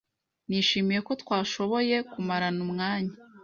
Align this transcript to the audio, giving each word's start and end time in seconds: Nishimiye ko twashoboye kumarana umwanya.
Nishimiye 0.47 0.99
ko 1.07 1.11
twashoboye 1.21 1.95
kumarana 2.11 2.59
umwanya. 2.67 3.13